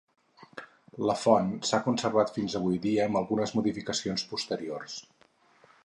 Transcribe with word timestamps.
La 1.09 1.15
font 1.23 1.51
s'ha 1.71 1.79
conservat 1.89 2.33
fins 2.39 2.57
avui 2.61 2.81
dia 2.87 3.07
amb 3.11 3.21
algunes 3.23 3.55
modificacions 3.59 4.27
posteriors. 4.33 4.99